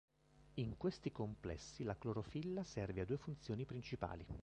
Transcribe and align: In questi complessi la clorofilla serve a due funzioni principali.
In 0.55 0.77
questi 0.77 1.11
complessi 1.11 1.83
la 1.83 1.95
clorofilla 1.95 2.63
serve 2.63 3.01
a 3.01 3.05
due 3.05 3.17
funzioni 3.19 3.65
principali. 3.65 4.25